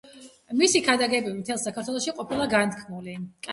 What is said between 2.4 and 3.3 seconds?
განთქმული.